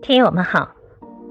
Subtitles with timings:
[0.00, 0.70] 听友们好，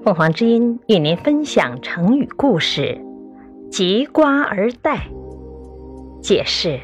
[0.03, 2.99] 凤凰之音与您分享成语故事
[3.71, 5.07] “急瓜而待”。
[6.21, 6.79] 解释：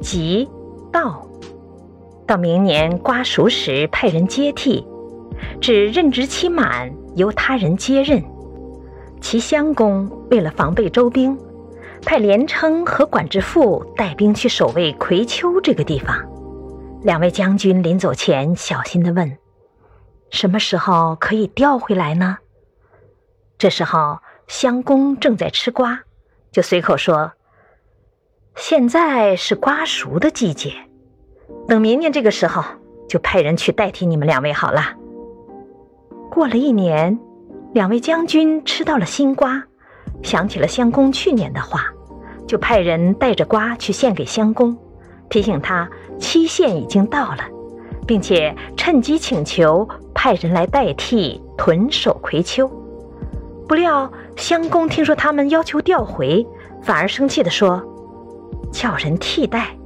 [0.00, 0.48] 急
[0.92, 1.26] 到，
[2.26, 4.86] 到明年瓜熟时派人接替，
[5.60, 8.22] 指任职期满由他人接任。
[9.20, 11.36] 齐襄公为了防备周兵，
[12.02, 16.14] 派连称和管之父带兵去守卫葵丘这个地方。
[17.02, 19.36] 两位将军临走前小心地问。
[20.36, 22.36] 什么时候可以调回来呢？
[23.56, 26.00] 这时候，襄公正在吃瓜，
[26.52, 27.32] 就随口说
[28.54, 30.74] ：“现在是瓜熟的季节，
[31.66, 32.62] 等明年这个时候，
[33.08, 34.94] 就派人去代替你们两位好了。”
[36.30, 37.18] 过了一年，
[37.72, 39.64] 两位将军吃到了新瓜，
[40.22, 41.86] 想起了襄公去年的话，
[42.46, 44.76] 就派人带着瓜去献给襄公，
[45.30, 47.48] 提醒他期限已经到了，
[48.06, 49.88] 并且趁机请求。
[50.18, 52.66] 派人来代替屯守葵丘，
[53.68, 56.44] 不料襄公听说他们要求调回，
[56.82, 57.80] 反而生气地说
[58.72, 59.76] ：“叫人替代，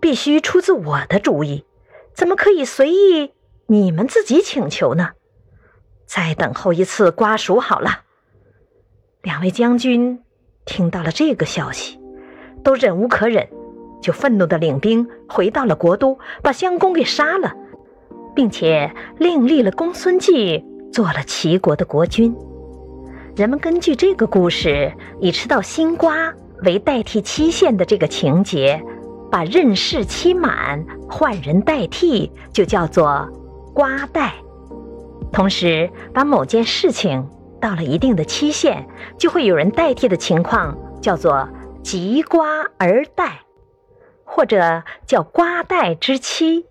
[0.00, 1.66] 必须出自我的主意，
[2.14, 3.32] 怎么可以随意
[3.66, 5.10] 你们自己请求呢？
[6.06, 8.04] 再等候一次瓜熟好了。”
[9.20, 10.22] 两位将军
[10.64, 12.00] 听到了这个消息，
[12.62, 13.48] 都忍无可忍，
[14.00, 17.54] 就愤怒地领兵回到了国都，把襄公给杀了。
[18.34, 22.32] 并且另立了公孙季做了齐国的国君。
[23.34, 26.32] 人们根据这个故事，以吃到新瓜
[26.62, 28.80] 为代替期限的这个情节，
[29.28, 33.28] 把任事期满换人代替就叫做
[33.74, 34.34] 瓜代。
[35.32, 37.28] 同时，把某件事情
[37.60, 38.86] 到了一定的期限，
[39.18, 41.48] 就会有人代替的情况，叫做
[41.82, 43.40] 急瓜而代，
[44.30, 46.66] 或者叫瓜代之妻。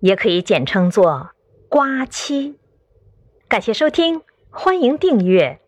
[0.00, 1.30] 也可以简称作
[1.68, 2.58] “瓜妻”。
[3.48, 5.60] 感谢收听，欢迎订阅。